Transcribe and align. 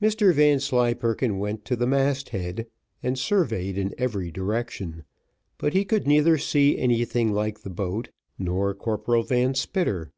Mr 0.00 0.32
Vanslyperken 0.32 1.38
went 1.38 1.66
to 1.66 1.76
the 1.76 1.86
mast 1.86 2.30
head 2.30 2.66
and 3.02 3.18
surveyed 3.18 3.76
in 3.76 3.94
every 3.98 4.30
direction, 4.30 5.04
but 5.58 5.74
he 5.74 5.84
could 5.84 6.06
neither 6.06 6.38
see 6.38 6.78
anything 6.78 7.30
like 7.34 7.60
the 7.60 7.68
boat 7.68 8.08
or 8.42 8.72
Corporal 8.72 9.22
Van 9.22 9.54
Spitter. 9.54 10.12